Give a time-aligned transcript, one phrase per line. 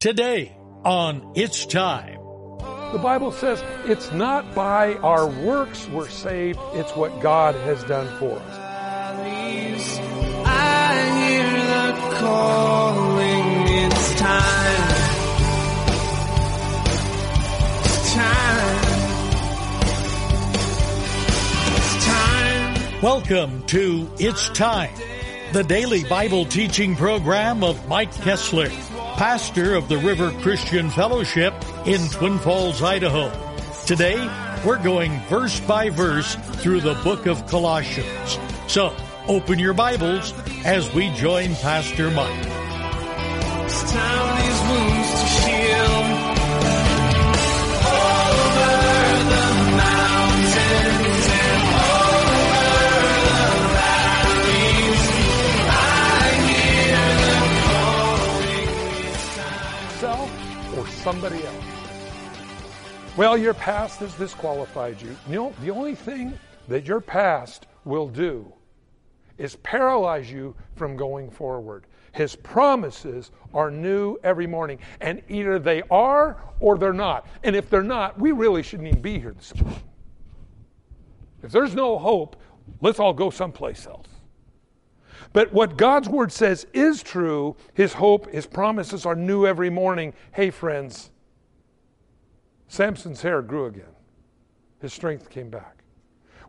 [0.00, 2.20] Today on It's Time.
[2.92, 8.06] The Bible says it's not by our works we're saved, it's what God has done
[8.20, 8.58] for us.
[10.46, 13.44] I hear the calling,
[13.90, 14.88] it's time.
[17.82, 18.78] It's time.
[21.74, 23.02] It's time.
[23.02, 24.94] Welcome to It's Time,
[25.52, 28.70] the daily Bible teaching program of Mike Kessler,
[29.18, 31.52] pastor of the River Christian Fellowship
[31.86, 33.32] in Twin Falls, Idaho.
[33.84, 34.14] Today,
[34.64, 38.38] we're going verse by verse through the book of Colossians.
[38.68, 38.94] So,
[39.26, 40.32] open your Bibles
[40.64, 42.44] as we join Pastor Mike.
[63.18, 65.08] Well, your past has disqualified you.
[65.28, 66.38] You know, the only thing
[66.68, 68.52] that your past will do
[69.38, 71.86] is paralyze you from going forward.
[72.12, 77.26] His promises are new every morning, and either they are or they're not.
[77.42, 79.82] And if they're not, we really shouldn't even be here this morning.
[81.42, 82.36] If there's no hope,
[82.80, 84.06] let's all go someplace else.
[85.32, 87.56] But what God's word says is true.
[87.74, 90.14] His hope, his promises are new every morning.
[90.30, 91.10] Hey, friends,
[92.68, 93.94] Samson's hair grew again,
[94.80, 95.74] his strength came back.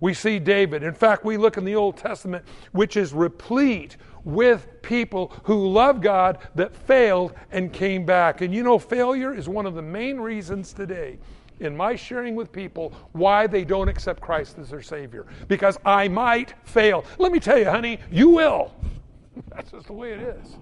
[0.02, 0.84] We see David.
[0.84, 6.02] In fact, we look in the Old Testament, which is replete with people who love
[6.02, 8.42] God that failed and came back.
[8.42, 11.20] And you know, failure is one of the main reasons today
[11.59, 15.26] in my sharing with people why they don't accept Christ as their Savior.
[15.48, 17.04] Because I might fail.
[17.17, 18.73] Let me tell you, honey, you will.
[19.50, 20.56] That's just the way it is.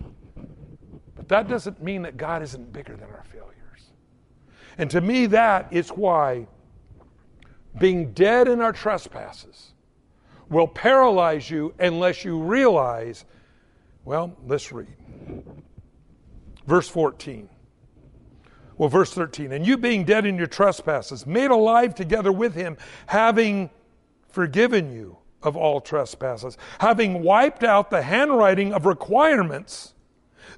[1.15, 3.56] But that doesn't mean that God isn't bigger than our failures.
[4.77, 6.47] And to me, that is why
[7.77, 9.73] being dead in our trespasses
[10.49, 13.25] will paralyze you unless you realize.
[14.05, 14.87] Well, let's read.
[16.65, 17.49] Verse 14.
[18.77, 19.51] Well, verse 13.
[19.53, 22.77] And you being dead in your trespasses, made alive together with him,
[23.07, 23.69] having
[24.29, 29.93] forgiven you of all trespasses, having wiped out the handwriting of requirements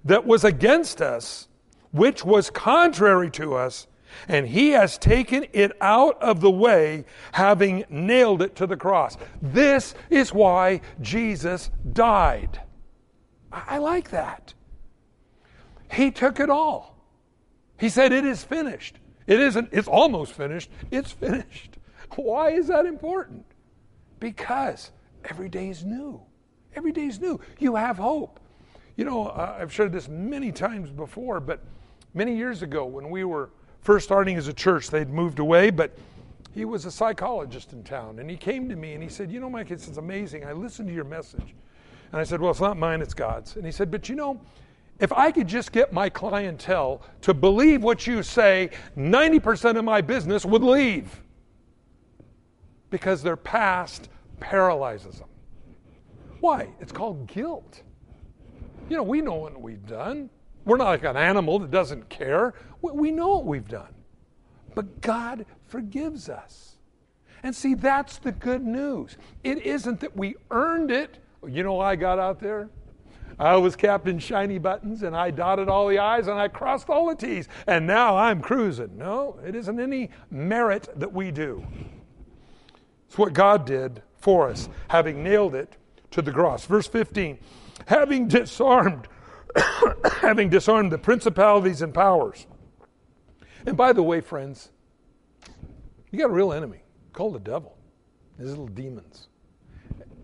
[0.03, 1.47] that was against us,
[1.91, 3.87] which was contrary to us
[4.27, 9.17] and he has taken it out of the way, having nailed it to the cross.
[9.41, 12.61] This is why Jesus died.
[13.51, 14.53] I like that.
[15.91, 16.95] He took it all.
[17.79, 18.97] He said, It is finished.
[19.25, 20.69] It isn't, it's almost finished.
[20.91, 21.77] It's finished.
[22.15, 23.45] Why is that important?
[24.19, 24.91] Because
[25.23, 26.19] every day is new.
[26.75, 27.39] Every day is new.
[27.59, 28.39] You have hope.
[28.95, 31.63] You know, I've shared this many times before, but
[32.13, 35.97] many years ago when we were first starting as a church, they'd moved away, but
[36.53, 38.19] he was a psychologist in town.
[38.19, 40.45] And he came to me and he said, You know, Mike, it's, amazing.
[40.45, 41.55] I listened to your message.
[42.11, 43.55] And I said, Well, it's not mine, it's God's.
[43.55, 44.41] And he said, But you know,
[44.99, 50.01] if I could just get my clientele to believe what you say, 90% of my
[50.01, 51.21] business would leave
[52.89, 55.29] because their past paralyzes them.
[56.41, 56.69] Why?
[56.79, 57.83] It's called guilt.
[58.89, 60.29] You know, we know what we've done.
[60.65, 62.53] We're not like an animal that doesn't care.
[62.81, 63.93] We know what we've done.
[64.75, 66.77] But God forgives us.
[67.41, 69.17] And see, that's the good news.
[69.43, 71.17] It isn't that we earned it.
[71.47, 72.69] You know I got out there?
[73.39, 77.07] I was Captain Shiny Buttons and I dotted all the I's and I crossed all
[77.07, 77.47] the T's.
[77.65, 78.97] And now I'm cruising.
[78.97, 81.65] No, it isn't any merit that we do.
[83.07, 85.77] It's what God did for us, having nailed it
[86.11, 86.65] to the cross.
[86.65, 87.39] Verse 15
[87.87, 89.07] having disarmed
[90.21, 92.45] having disarmed the principalities and powers.
[93.65, 94.69] And by the way, friends,
[96.11, 96.81] you got a real enemy
[97.13, 97.77] called the devil,
[98.37, 99.27] his little demons.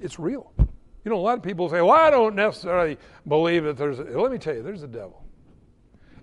[0.01, 0.51] It's real.
[0.57, 2.97] You know, a lot of people say, well, I don't necessarily
[3.27, 5.23] believe that there's, a, let me tell you, there's a devil.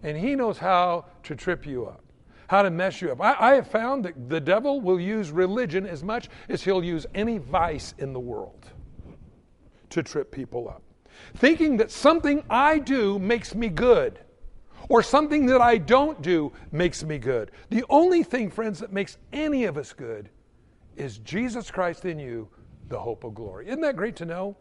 [0.03, 2.03] And he knows how to trip you up,
[2.49, 3.21] how to mess you up.
[3.21, 7.07] I, I have found that the devil will use religion as much as he'll use
[7.15, 8.67] any vice in the world
[9.91, 10.82] to trip people up
[11.37, 14.19] thinking that something I do makes me good
[14.89, 17.51] or something that I don't do makes me good.
[17.71, 20.29] The only thing, friends, that makes any of us good
[20.97, 22.49] is Jesus Christ in you,
[22.89, 23.69] the hope of glory.
[23.69, 24.57] Isn't that great to know?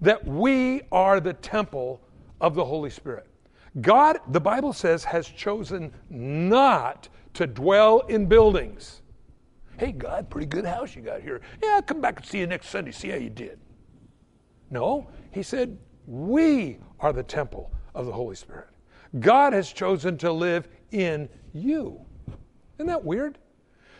[0.00, 2.00] That we are the temple
[2.40, 3.26] of the Holy Spirit.
[3.80, 9.00] God, the Bible says, has chosen not to dwell in buildings.
[9.78, 11.40] Hey, God, pretty good house you got here.
[11.62, 13.58] Yeah, I'll come back and see you next Sunday, see how you did.
[14.70, 18.68] No, he said, we are the temple of the Holy Spirit.
[19.20, 22.00] God has chosen to live in you.
[22.78, 23.38] Isn't that weird?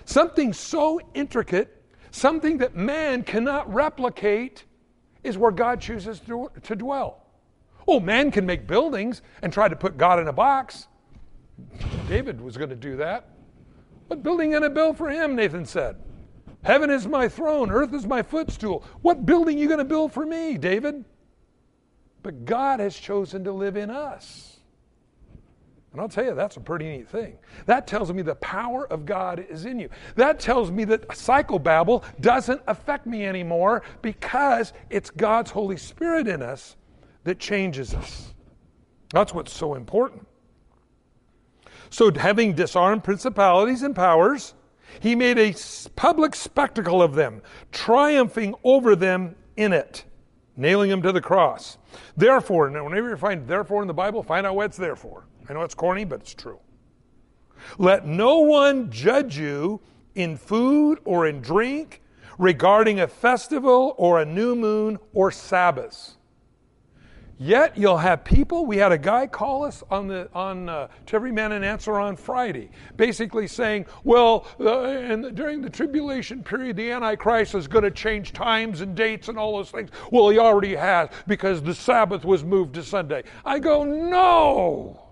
[0.05, 4.65] Something so intricate, something that man cannot replicate,
[5.23, 7.25] is where God chooses to, dwell.
[7.87, 10.89] Oh, man can make buildings and try to put God in a box.
[12.09, 13.29] David was going to do that.
[14.09, 15.37] What building going to build for him?
[15.37, 15.97] Nathan said.
[16.65, 18.85] Heaven is my throne, earth is my footstool.
[19.03, 21.05] What building are you going to build for me, David?
[22.23, 24.53] But God has chosen to live in us.
[25.93, 27.37] And I'll tell you, that's a pretty neat thing.
[27.67, 29.91] That tells me the power of God is in you.
[30.15, 36.41] That tells me that psychobabble doesn't affect me anymore because it's God's Holy Spirit in
[36.41, 36.77] us
[37.25, 38.33] that changes us.
[39.13, 40.27] That's what's so important.
[41.91, 44.55] So, having disarmed principalities and powers,
[45.01, 45.55] he made a
[45.95, 50.05] public spectacle of them, triumphing over them in it,
[50.63, 51.77] nailing them to the cross.
[52.17, 55.27] Therefore, whenever you find therefore in the Bible, find out what it's there for.
[55.49, 56.59] I know it's corny, but it's true.
[57.77, 59.81] Let no one judge you
[60.15, 62.01] in food or in drink,
[62.39, 66.17] regarding a festival or a new moon or Sabbaths.
[67.43, 68.67] Yet you'll have people.
[68.67, 71.99] We had a guy call us on the on uh, to every man an answer
[71.99, 77.83] on Friday, basically saying, "Well, uh, and during the tribulation period, the Antichrist is going
[77.83, 81.75] to change times and dates and all those things." Well, he already has because the
[81.75, 83.25] Sabbath was moved to Sunday.
[83.45, 85.03] I go, "No."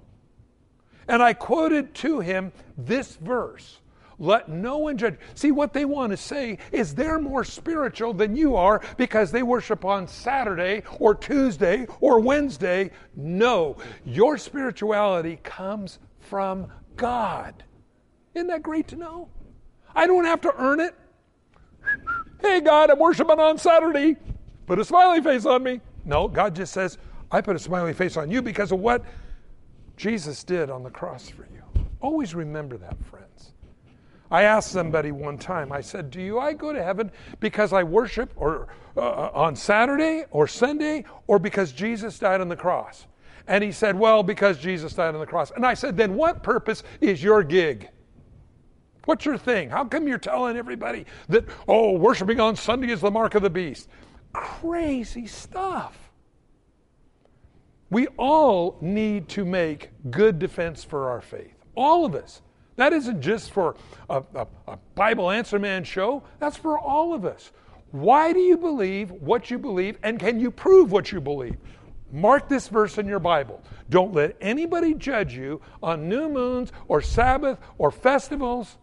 [1.08, 3.80] And I quoted to him this verse
[4.20, 5.17] let no one judge.
[5.34, 9.43] See, what they want to say is they're more spiritual than you are because they
[9.43, 12.90] worship on Saturday or Tuesday or Wednesday.
[13.17, 17.64] No, your spirituality comes from God.
[18.34, 19.28] Isn't that great to know?
[19.94, 20.94] I don't have to earn it.
[22.43, 24.16] Hey, God, I'm worshiping on Saturday.
[24.66, 25.81] Put a smiley face on me.
[26.05, 26.99] No, God just says,
[27.31, 29.02] I put a smiley face on you because of what
[29.96, 31.62] Jesus did on the cross for you.
[32.00, 33.52] Always remember that, friends.
[34.30, 37.10] I asked somebody one time, I said, Do you I go to heaven
[37.40, 42.48] because I worship or uh, uh, on Saturday or Sunday or because Jesus died on
[42.48, 43.06] the cross?
[43.48, 45.50] And he said, Well, because Jesus died on the cross.
[45.50, 47.88] And I said, Then what purpose is your gig?
[49.06, 49.70] What's your thing?
[49.70, 53.50] How come you're telling everybody that, oh, worshiping on Sunday is the mark of the
[53.50, 53.88] beast?
[54.32, 56.10] Crazy stuff.
[57.90, 61.54] We all need to make good defense for our faith.
[61.74, 62.42] All of us.
[62.80, 63.76] That isn't just for
[64.08, 67.52] a, a, a, Bible Answer Man show, that's for all of us.
[67.90, 71.58] Why do you believe what you believe, and can you prove what you believe?
[72.10, 73.62] Mark this verse in your Bible.
[73.90, 78.78] Don't let anybody judge you on new moons or Sabbath or festivals.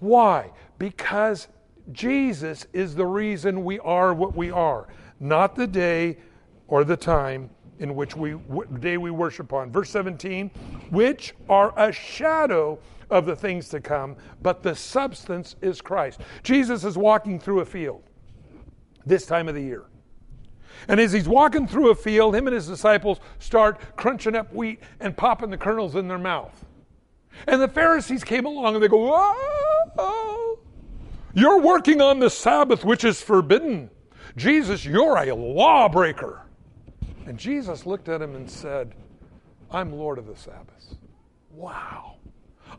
[0.00, 0.50] Why?
[0.78, 1.48] Because
[1.92, 4.88] Jesus is the reason we are what we are,
[5.18, 6.18] not the day
[6.68, 7.48] or the time
[7.80, 8.36] in which we
[8.78, 9.72] day we worship on.
[9.72, 10.50] Verse 17,
[10.90, 12.78] which are a shadow
[13.10, 16.20] of the things to come, but the substance is Christ.
[16.42, 18.02] Jesus is walking through a field
[19.04, 19.86] this time of the year.
[20.88, 24.80] And as he's walking through a field, him and his disciples start crunching up wheat
[25.00, 26.64] and popping the kernels in their mouth.
[27.46, 30.58] And the Pharisees came along and they go, oh,
[31.34, 33.90] You're working on the Sabbath, which is forbidden.
[34.36, 36.46] Jesus, you're a lawbreaker.
[37.30, 38.92] And Jesus looked at him and said,
[39.70, 40.96] I'm Lord of the Sabbath.
[41.52, 42.16] Wow.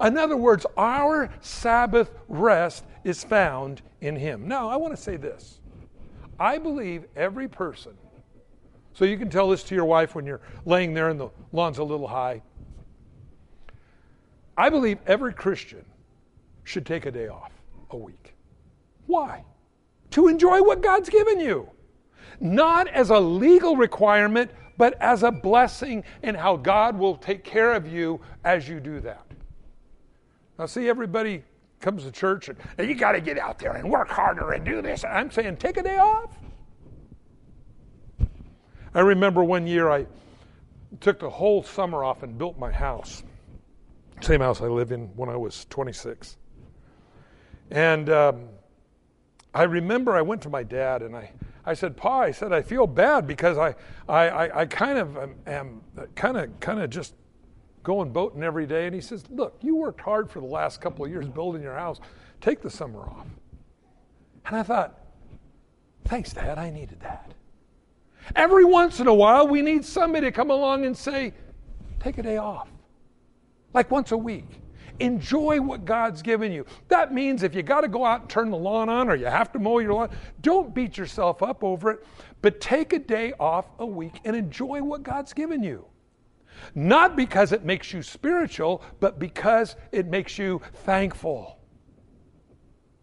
[0.02, 4.50] In other words, our Sabbath rest is found in Him.
[4.50, 5.62] Now, I want to say this.
[6.38, 7.94] I believe every person,
[8.92, 11.78] so you can tell this to your wife when you're laying there and the lawn's
[11.78, 12.42] a little high.
[14.58, 15.86] I believe every Christian
[16.66, 17.54] should take a day off
[17.92, 18.36] a week.
[19.06, 19.46] Why?
[20.10, 21.70] To enjoy what God's given you
[22.42, 27.74] not as a legal requirement, but as a blessing in how God will take care
[27.74, 29.26] of you as you do that.
[30.58, 31.44] Now, see, everybody
[31.80, 32.58] comes to church and
[32.90, 35.04] you got to get out there and work harder and do this.
[35.04, 36.38] I'm saying, take a day off.
[38.94, 40.06] I remember one year I
[41.00, 43.24] took the whole summer off and built my house.
[44.22, 46.38] Same house I lived in when I was 26.
[47.72, 48.50] And um,
[49.54, 51.32] I remember I went to my dad and I,
[51.72, 53.76] I said, Pa, I said, I feel bad because I,
[54.10, 57.14] I, I, I kind of um, am, uh, am kind of, kind of just
[57.82, 58.88] going boating every day.
[58.88, 61.76] And he says, Look, you worked hard for the last couple of years building your
[61.76, 62.02] house.
[62.42, 63.26] Take the summer off.
[64.46, 65.00] And I thought,
[66.04, 67.34] Thanks, Dad, I needed that.
[68.36, 71.34] Every once in a while, we need somebody to come along and say,
[72.02, 72.68] Take a day off.
[73.74, 74.60] Like once a week.
[75.00, 76.66] Enjoy what God's given you.
[76.88, 79.26] That means if you got to go out and turn the lawn on or you
[79.26, 80.10] have to mow your lawn,
[80.42, 82.06] don't beat yourself up over it,
[82.42, 85.86] but take a day off a week and enjoy what God's given you.
[86.76, 91.58] Not because it makes you spiritual, but because it makes you thankful.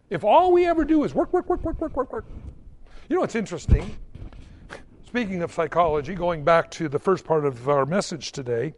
[0.09, 2.25] If all we ever do is work, work, work, work, work, work, work.
[3.07, 3.95] You know what's interesting?
[5.05, 8.73] Speaking of psychology, going back to the first part of our message today,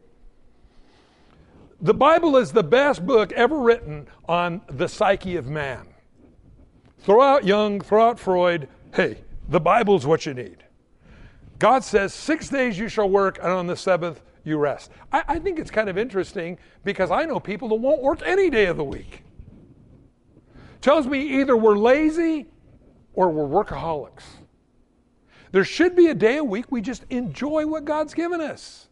[1.81, 5.87] the Bible is the best book ever written on the psyche of man.
[6.99, 8.69] Throw out Jung, throw out Freud.
[8.93, 10.63] Hey, the Bible's what you need.
[11.57, 14.91] God says, Six days you shall work, and on the seventh you rest.
[15.11, 18.49] I, I think it's kind of interesting because I know people that won't work any
[18.49, 19.23] day of the week.
[20.81, 22.47] Tells me either we're lazy
[23.13, 24.23] or we're workaholics.
[25.51, 28.87] There should be a day a week we just enjoy what God's given us.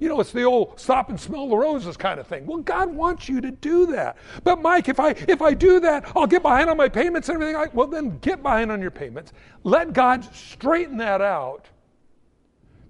[0.00, 2.46] You know, it's the old stop and smell the roses kind of thing.
[2.46, 4.16] Well, God wants you to do that.
[4.44, 7.42] But Mike, if I if I do that, I'll get behind on my payments and
[7.42, 7.70] everything.
[7.74, 9.32] well, then get behind on your payments.
[9.64, 11.68] Let God straighten that out.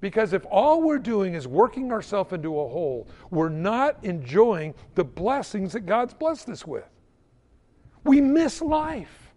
[0.01, 5.05] Because if all we're doing is working ourselves into a hole, we're not enjoying the
[5.05, 6.89] blessings that God's blessed us with.
[8.05, 9.33] We miss life.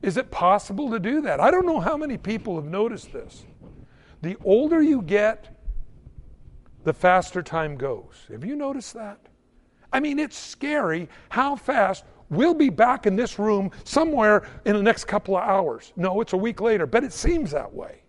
[0.00, 1.40] Is it possible to do that?
[1.40, 3.44] I don't know how many people have noticed this.
[4.22, 5.61] The older you get,
[6.84, 8.26] the faster time goes.
[8.30, 9.18] Have you noticed that?
[9.92, 14.82] I mean, it's scary how fast we'll be back in this room somewhere in the
[14.82, 15.92] next couple of hours.
[15.96, 18.02] No, it's a week later, but it seems that way.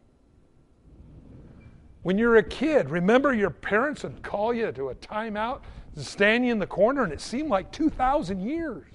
[2.03, 5.61] When you're a kid, remember your parents would call you to a timeout,
[5.95, 8.91] stand you in the corner, and it seemed like 2,000 years.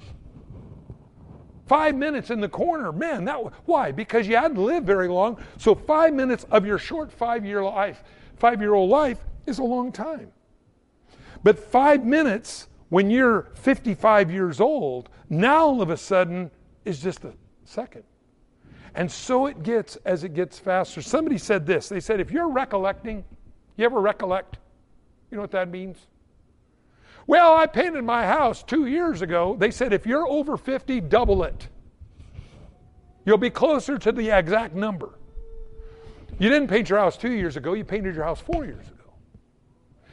[1.66, 3.92] Five minutes in the corner, man, that why?
[3.92, 5.38] Because you hadn't lived very long.
[5.58, 8.02] So five minutes of your short five-year life,
[8.36, 9.18] five-year-old life,
[9.48, 10.30] is a long time.
[11.42, 16.50] But five minutes when you're 55 years old, now all of a sudden
[16.84, 17.32] is just a
[17.64, 18.04] second.
[18.94, 21.02] And so it gets as it gets faster.
[21.02, 21.88] Somebody said this.
[21.88, 23.24] They said, if you're recollecting,
[23.76, 24.58] you ever recollect?
[25.30, 25.98] You know what that means?
[27.26, 29.54] Well, I painted my house two years ago.
[29.58, 31.68] They said, if you're over 50, double it.
[33.26, 35.18] You'll be closer to the exact number.
[36.38, 38.97] You didn't paint your house two years ago, you painted your house four years ago.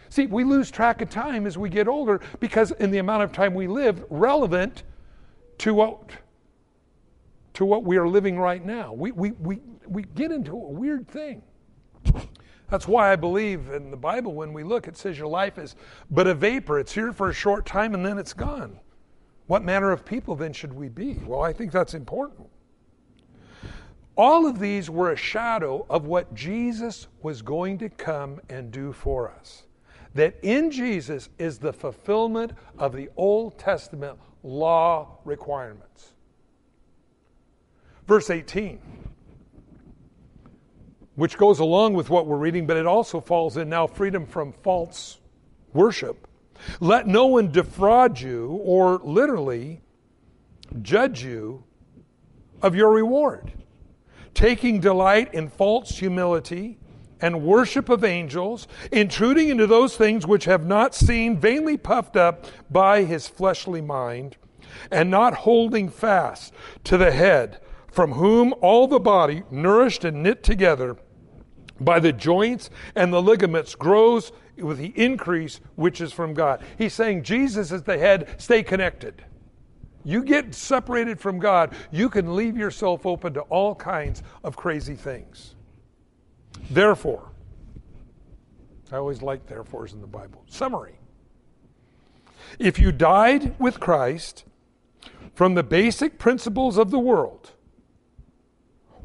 [0.09, 3.31] See, we lose track of time as we get older because in the amount of
[3.31, 4.83] time we live, relevant
[5.59, 6.11] to what
[7.55, 8.91] to what we are living right now.
[8.93, 11.41] We, we, we, we get into a weird thing.
[12.69, 15.75] That's why I believe in the Bible when we look, it says your life is
[16.11, 16.79] but a vapor.
[16.79, 18.77] It's here for a short time and then it's gone.
[19.47, 21.13] What manner of people then should we be?
[21.25, 22.49] Well, I think that's important.
[24.17, 28.91] All of these were a shadow of what Jesus was going to come and do
[28.91, 29.63] for us
[30.15, 36.13] that in Jesus is the fulfillment of the Old Testament law requirements.
[38.07, 38.79] Verse 18,
[41.15, 44.53] which goes along with what we're reading, but it also falls in now freedom from
[44.63, 45.19] false
[45.73, 46.27] worship.
[46.79, 49.81] Let no one defraud you or literally
[50.81, 51.63] judge you
[52.61, 53.51] of your reward,
[54.33, 56.79] taking delight in false humility
[57.25, 62.45] and worship of angels, intruding into those things which have not seen, vainly puffed up
[62.69, 64.37] by his fleshly mind,
[64.91, 66.53] and not holding fast
[66.83, 67.59] to the head,
[67.91, 70.97] from whom all the body, nourished and knit together
[71.79, 76.61] by the joints and the ligaments, grows with the increase which is from God.
[76.77, 79.25] He's saying Jesus is the head, stay connected.
[80.03, 84.93] You get separated from God, you can leave yourself open to all kinds of crazy
[84.93, 85.54] things.
[86.69, 87.31] Therefore,
[88.91, 90.43] I always like therefores in the Bible.
[90.47, 90.99] Summary.
[92.59, 94.45] If you died with Christ
[95.33, 97.51] from the basic principles of the world,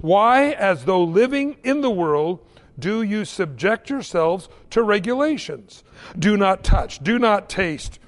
[0.01, 2.47] why, as though living in the world,
[2.79, 5.85] do you subject yourselves to regulations?
[6.19, 7.99] Do not touch, do not taste,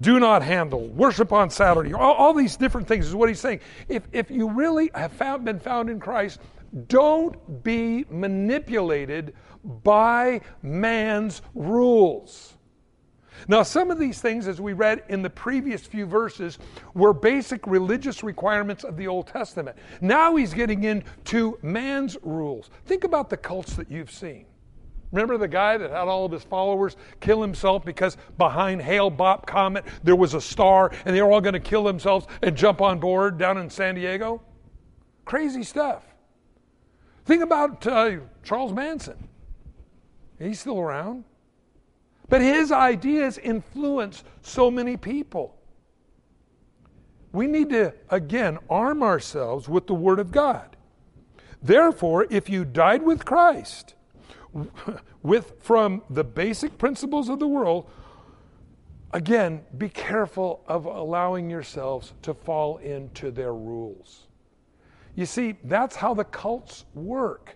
[0.00, 1.92] do not handle, worship on Saturday.
[1.92, 3.60] All, all these different things is what he's saying.
[3.88, 6.40] If, if you really have found, been found in Christ,
[6.86, 9.34] don't be manipulated
[9.64, 12.54] by man's rules.
[13.48, 16.58] Now, some of these things, as we read in the previous few verses,
[16.94, 19.76] were basic religious requirements of the Old Testament.
[20.00, 22.70] Now he's getting into man's rules.
[22.84, 24.46] Think about the cults that you've seen.
[25.12, 29.44] Remember the guy that had all of his followers kill himself because behind Hale Bopp
[29.44, 32.80] Comet there was a star and they were all going to kill themselves and jump
[32.80, 34.40] on board down in San Diego?
[35.24, 36.04] Crazy stuff.
[37.24, 39.28] Think about uh, Charles Manson.
[40.38, 41.24] He's still around.
[42.28, 45.56] But his ideas influence so many people.
[47.32, 50.76] We need to, again, arm ourselves with the Word of God.
[51.62, 53.94] Therefore, if you died with Christ,
[55.22, 57.90] with from the basic principles of the world,
[59.12, 64.26] again, be careful of allowing yourselves to fall into their rules.
[65.20, 67.54] You see, that's how the cults work.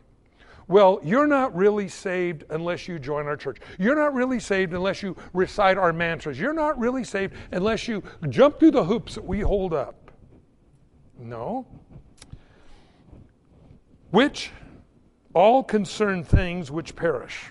[0.68, 3.56] Well, you're not really saved unless you join our church.
[3.78, 6.38] You're not really saved unless you recite our mantras.
[6.38, 10.10] You're not really saved unless you jump through the hoops that we hold up.
[11.18, 11.66] No.
[14.10, 14.50] Which
[15.32, 17.46] all concern things which perish,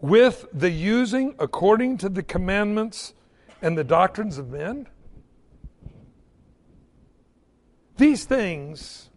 [0.00, 3.12] with the using according to the commandments
[3.60, 4.88] and the doctrines of men.
[7.96, 9.10] These things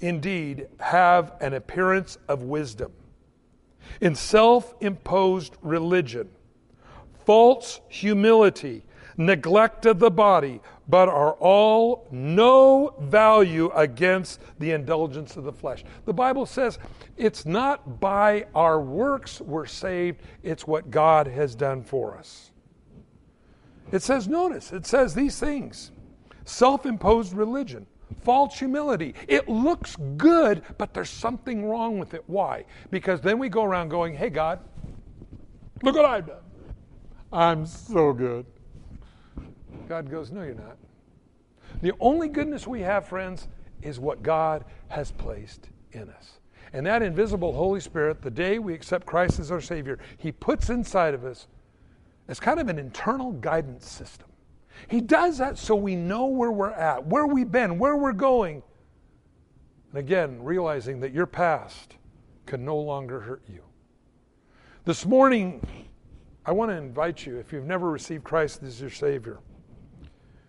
[0.00, 2.92] indeed have an appearance of wisdom.
[4.00, 6.28] In self imposed religion,
[7.24, 8.84] false humility,
[9.16, 15.84] neglect of the body, but are all no value against the indulgence of the flesh.
[16.04, 16.78] The Bible says
[17.16, 22.50] it's not by our works we're saved, it's what God has done for us.
[23.90, 25.92] It says, notice, it says these things
[26.44, 27.86] self imposed religion,
[28.22, 29.14] false humility.
[29.28, 32.22] It looks good, but there's something wrong with it.
[32.26, 32.64] Why?
[32.90, 34.60] Because then we go around going, hey, God,
[35.82, 36.42] look what I've done.
[37.32, 38.46] I'm so good.
[39.88, 40.76] God goes, no, you're not.
[41.80, 43.48] The only goodness we have, friends,
[43.80, 46.38] is what God has placed in us.
[46.72, 50.70] And that invisible Holy Spirit, the day we accept Christ as our Savior, He puts
[50.70, 51.48] inside of us
[52.28, 54.28] as kind of an internal guidance system.
[54.88, 58.62] He does that so we know where we're at, where we've been, where we're going.
[59.90, 61.96] And again, realizing that your past
[62.46, 63.62] can no longer hurt you.
[64.84, 65.66] This morning,
[66.44, 69.38] I want to invite you, if you've never received Christ as your Savior,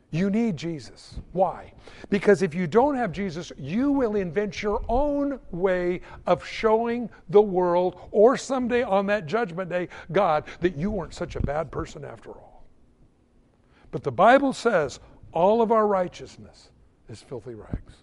[0.10, 1.20] you need Jesus.
[1.32, 1.74] Why?
[2.10, 7.42] Because if you don't have Jesus, you will invent your own way of showing the
[7.42, 12.06] world, or someday on that judgment day, God, that you weren't such a bad person
[12.06, 12.53] after all.
[13.94, 15.00] But the Bible says
[15.34, 16.72] all of our righteousness
[17.10, 17.94] is filthy rags.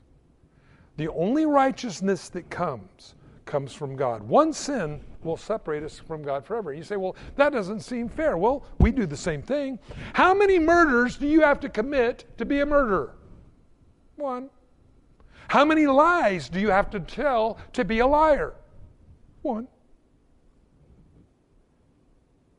[0.96, 3.14] The only righteousness that comes
[3.44, 4.22] comes from God.
[4.22, 6.72] One sin will separate us from God forever.
[6.72, 8.38] You say, well, that doesn't seem fair.
[8.38, 9.80] Well, we do the same thing.
[10.12, 13.16] How many murders do you have to commit to be a murderer?
[14.14, 14.48] One.
[15.48, 18.54] How many lies do you have to tell to be a liar?
[19.42, 19.66] One.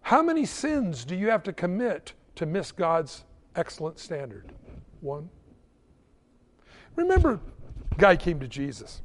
[0.01, 3.23] How many sins do you have to commit to miss God's
[3.55, 4.51] excellent standard?
[5.01, 5.29] One.
[6.95, 7.39] Remember,
[7.97, 9.01] guy came to Jesus,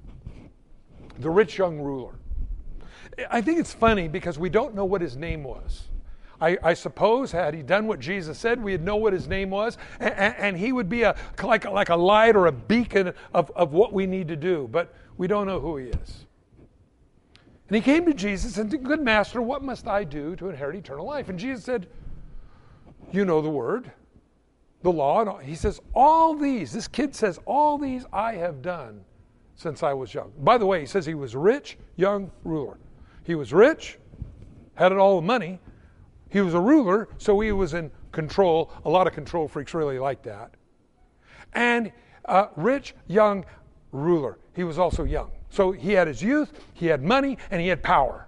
[1.19, 2.15] the rich young ruler.
[3.31, 5.85] I think it's funny because we don't know what his name was.
[6.39, 9.79] I, I, suppose had he done what Jesus said, we'd know what his name was,
[9.99, 13.73] and, and, he would be a, like, like a light or a beacon of, of
[13.73, 16.27] what we need to do, but we don't know who he is.
[17.69, 20.77] And he came to Jesus and said, Good master, what must I do to inherit
[20.77, 21.31] eternal life?
[21.31, 21.87] And Jesus said,
[23.13, 23.91] you know the word,
[24.83, 25.21] the law.
[25.21, 25.39] And all.
[25.39, 29.05] He says, All these, this kid says, All these I have done
[29.57, 30.33] since I was young.
[30.39, 32.79] By the way, he says he was rich, young ruler.
[33.25, 33.99] He was rich,
[34.75, 35.59] had it all the money.
[36.29, 38.71] He was a ruler, so he was in control.
[38.85, 40.53] A lot of control freaks really like that.
[41.55, 41.93] And
[42.27, 43.45] uh, rich, young
[43.93, 44.39] ruler.
[44.55, 45.31] He was also young.
[45.49, 48.27] So he had his youth, he had money, and he had power.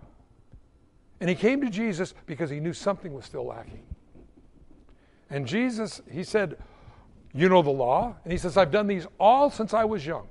[1.20, 3.82] And he came to Jesus because he knew something was still lacking.
[5.30, 6.56] And Jesus, he said,
[7.34, 8.16] You know the law?
[8.24, 10.28] And he says, I've done these all since I was young.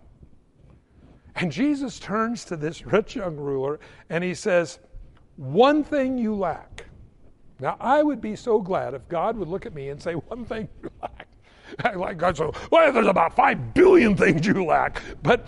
[1.35, 3.79] And Jesus turns to this rich young ruler
[4.09, 4.79] and he says,
[5.35, 6.85] One thing you lack.
[7.59, 10.45] Now, I would be so glad if God would look at me and say, One
[10.45, 11.27] thing you lack.
[11.95, 15.01] like God said, Well, there's about five billion things you lack.
[15.21, 15.45] But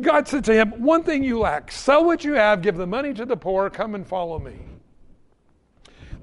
[0.00, 1.70] God said to him, One thing you lack.
[1.72, 4.58] Sell what you have, give the money to the poor, come and follow me.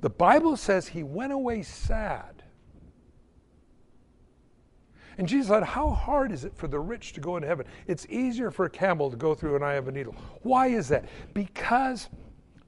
[0.02, 2.40] The Bible says he went away sad
[5.22, 7.68] and Jesus said, How hard is it for the rich to go into heaven?
[7.86, 10.16] It's easier for a camel to go through an eye of a needle.
[10.42, 11.06] Why is that?
[11.36, 12.10] Because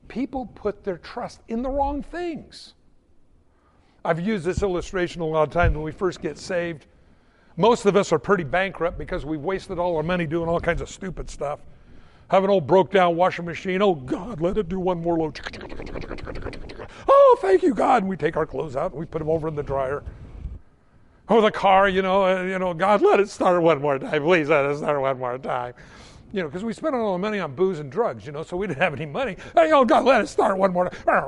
[0.07, 2.75] people put their trust in the wrong things.
[4.05, 6.85] I've used this illustration a lot of times when we first get saved.
[7.57, 10.81] Most of us are pretty bankrupt because we've wasted all our money doing all kinds
[10.81, 11.59] of stupid stuff.
[12.29, 13.81] Have an old broke down washing machine.
[13.81, 15.39] Oh, God, let it do one more load.
[17.07, 18.03] Oh, thank you, God.
[18.03, 20.03] And we take our clothes out and we put them over in the dryer.
[21.29, 24.23] Oh, the car, you know, uh, you know, God, let it start one more time.
[24.23, 25.73] Please let it start one more time.
[26.33, 28.57] You know, because we spent all the money on booze and drugs, you know, so
[28.57, 29.37] we didn't have any money.
[29.55, 31.23] Hey, oh, God, let it start one more time.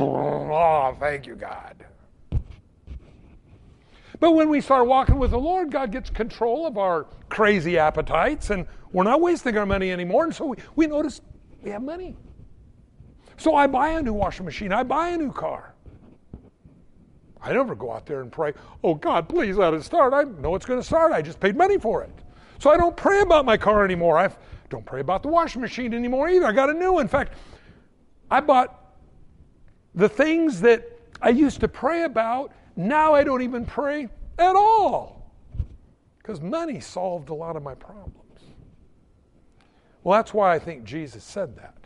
[0.00, 1.76] Oh, thank you, God.
[4.18, 8.50] But when we start walking with the Lord, God gets control of our crazy appetites,
[8.50, 10.24] and we're not wasting our money anymore.
[10.24, 11.20] And so we, we notice
[11.62, 12.16] We have money.
[13.36, 15.69] So I buy a new washing machine, I buy a new car.
[17.42, 18.52] I never go out there and pray,
[18.84, 20.12] oh God, please let it start.
[20.12, 21.12] I know it's going to start.
[21.12, 22.10] I just paid money for it.
[22.58, 24.18] So I don't pray about my car anymore.
[24.18, 24.30] I
[24.68, 26.46] don't pray about the washing machine anymore either.
[26.46, 27.02] I got a new one.
[27.02, 27.32] In fact,
[28.30, 28.94] I bought
[29.94, 30.86] the things that
[31.22, 32.52] I used to pray about.
[32.76, 35.32] Now I don't even pray at all
[36.18, 38.14] because money solved a lot of my problems.
[40.02, 41.79] Well, that's why I think Jesus said that.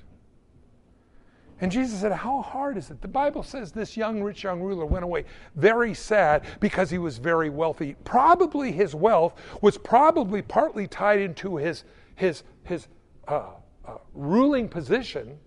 [1.65, 3.01] And Jesus said, How hard is it?
[3.01, 5.25] The Bible says this young, rich young ruler went away
[5.57, 7.97] very sad because he was very wealthy.
[8.05, 11.85] Probably his wealth was probably partly tied into his,
[12.17, 12.89] his, his
[13.27, 13.53] uh,
[13.89, 15.39] uh, ruling position.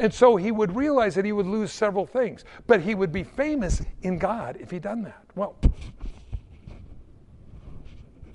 [0.00, 3.22] And so he would realize that he would lose several things, but he would be
[3.22, 5.22] famous in God if he'd done that.
[5.36, 5.54] Well,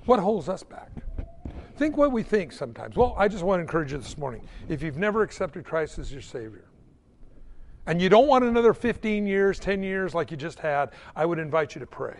[0.05, 0.91] what holds us back?
[1.77, 2.95] Think what we think sometimes.
[2.95, 4.41] Well, I just want to encourage you this morning.
[4.67, 6.65] If you've never accepted Christ as your Savior,
[7.85, 11.39] and you don't want another 15 years, 10 years like you just had, I would
[11.39, 12.19] invite you to pray.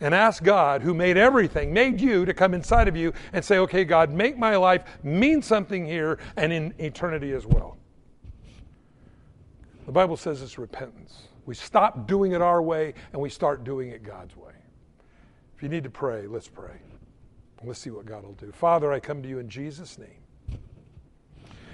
[0.00, 3.58] And ask God, who made everything, made you, to come inside of you and say,
[3.58, 7.76] okay, God, make my life mean something here and in eternity as well.
[9.86, 11.28] The Bible says it's repentance.
[11.46, 14.52] We stop doing it our way and we start doing it God's way.
[15.56, 16.76] If you need to pray, let's pray.
[17.66, 18.52] Let's see what God will do.
[18.52, 20.60] Father, I come to you in Jesus' name.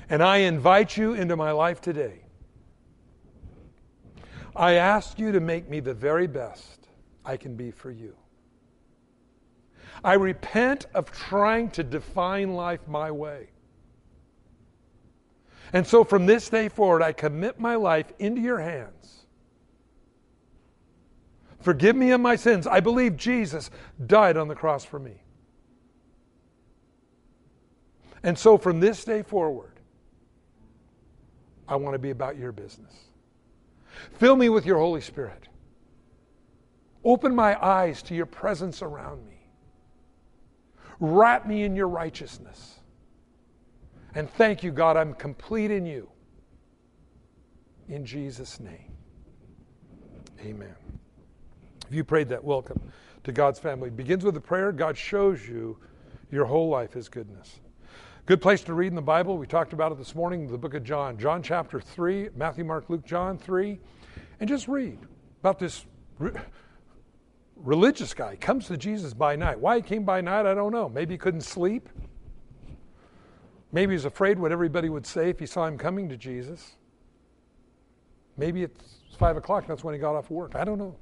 [0.09, 2.23] And I invite you into my life today.
[4.55, 6.89] I ask you to make me the very best
[7.25, 8.17] I can be for you.
[10.05, 13.49] I repent of trying to define life my way.
[15.73, 19.27] And so from this day forward, I commit my life into your hands.
[21.61, 22.67] Forgive me of my sins.
[22.67, 23.71] I believe Jesus
[24.07, 25.22] died on the cross for me.
[28.23, 29.73] And so from this day forward,
[31.69, 32.93] I want to be about your business.
[34.15, 35.49] Fill me with your Holy Spirit.
[37.05, 39.49] Open my eyes to your presence around me.
[41.01, 42.79] Wrap me in your righteousness.
[44.15, 46.09] And thank you, God, I'm complete in you.
[47.89, 48.93] In Jesus' name.
[50.41, 50.75] Amen.
[51.89, 52.81] If you prayed that, welcome
[53.25, 53.89] to God's family.
[53.89, 54.71] It begins with a prayer.
[54.73, 55.79] God shows you
[56.31, 57.61] your whole life His goodness.
[58.25, 59.37] Good place to read in the Bible.
[59.37, 61.19] We talked about it this morning, the book of John.
[61.19, 63.81] John chapter 3, Matthew, Mark, Luke, John 3.
[64.39, 64.97] And just read
[65.41, 65.85] about this
[66.21, 66.31] re-
[67.57, 68.37] religious guy.
[68.37, 69.59] Comes to Jesus by night.
[69.59, 70.89] Why he came by night, I don't know.
[70.89, 71.89] Maybe he couldn't sleep.
[73.73, 76.77] Maybe he's afraid what everybody would say if he saw him coming to Jesus.
[78.37, 80.55] Maybe it's 5 o'clock, that's when he got off work.
[80.55, 80.95] I don't know.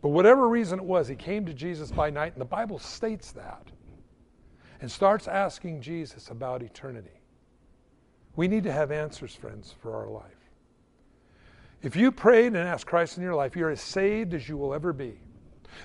[0.00, 3.32] But whatever reason it was, he came to Jesus by night, and the Bible states
[3.32, 3.66] that
[4.82, 7.22] and starts asking Jesus about eternity.
[8.34, 10.24] We need to have answers, friends, for our life.
[11.82, 14.74] If you prayed and asked Christ in your life, you're as saved as you will
[14.74, 15.14] ever be.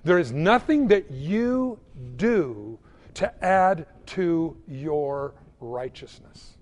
[0.03, 1.79] There is nothing that you
[2.15, 2.79] do
[3.13, 6.57] to add to your righteousness.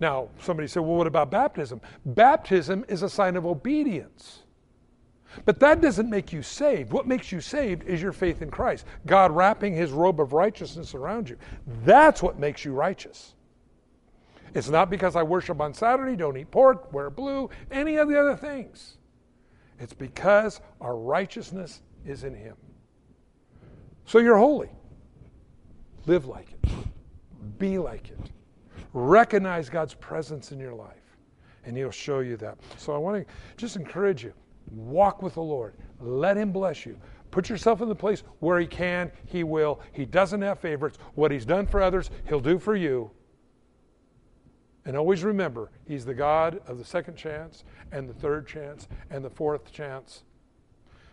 [0.00, 1.82] Now, somebody said, well, what about baptism?
[2.06, 4.40] Baptism is a sign of obedience.
[5.44, 6.92] But that doesn't make you saved.
[6.92, 8.86] What makes you saved is your faith in Christ.
[9.06, 11.36] God wrapping his robe of righteousness around you.
[11.84, 13.34] That's what makes you righteous.
[14.54, 18.20] It's not because I worship on Saturday, don't eat pork, wear blue, any of the
[18.20, 18.98] other things.
[19.78, 22.56] It's because our righteousness is in him.
[24.04, 24.70] So you're holy.
[26.06, 26.70] Live like it.
[27.58, 28.18] Be like it.
[28.92, 31.16] Recognize God's presence in your life,
[31.64, 32.58] and He'll show you that.
[32.76, 34.34] So I want to just encourage you
[34.72, 35.74] Walk with the Lord.
[36.00, 36.98] Let Him bless you.
[37.30, 39.80] Put yourself in the place where He can, He will.
[39.92, 40.98] He doesn't have favorites.
[41.14, 43.10] What He's done for others, He'll do for you.
[44.84, 49.24] And always remember, He's the God of the second chance, and the third chance, and
[49.24, 50.24] the fourth chance.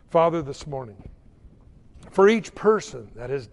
[0.09, 1.09] Father, this morning,
[2.11, 3.49] for each person that has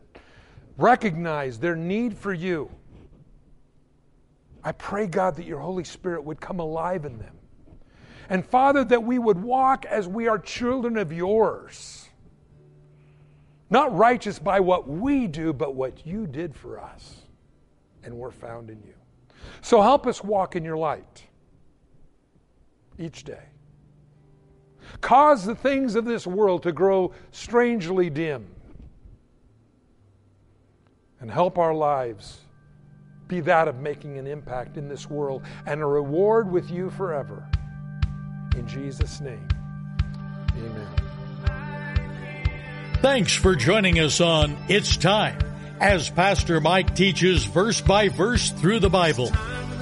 [0.79, 2.71] recognized their need for you,
[4.65, 7.37] I pray, God, that your Holy Spirit would come alive in them
[8.29, 12.09] and Father, that we would walk as we are children of yours.
[13.69, 17.23] Not righteous by what we do, but what you did for us.
[18.03, 18.95] And we're found in you.
[19.61, 21.25] So help us walk in your light
[22.99, 23.43] each day.
[25.01, 28.47] Cause the things of this world to grow strangely dim.
[31.21, 32.41] And help our lives
[33.27, 37.49] be that of making an impact in this world and a reward with you forever.
[38.57, 39.47] In Jesus' name,
[40.57, 40.89] amen.
[43.03, 45.39] Thanks for joining us on It's Time.
[45.79, 49.31] as Pastor Mike teaches verse by verse through the Bible.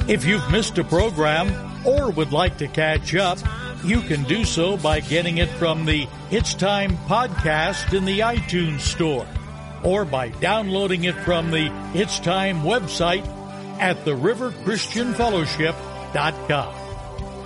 [0.08, 3.38] If you've missed a program or would like to catch up,
[3.84, 8.80] you can do so by getting it from the It's Time podcast in the iTunes
[8.80, 9.26] Store
[9.84, 13.24] or by downloading it from the It's Time website
[13.78, 16.83] at theriverchristianfellowship.com.